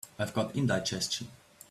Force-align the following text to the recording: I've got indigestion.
I've 0.17 0.33
got 0.33 0.55
indigestion. 0.55 1.27